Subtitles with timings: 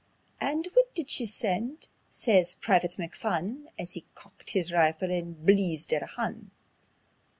[0.39, 5.45] "And whit did she send ye?" says Private McPhun, As he cockit his rifle and
[5.45, 6.49] bleezed at a Hun.